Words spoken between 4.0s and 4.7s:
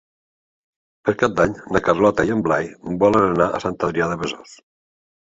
de Besòs.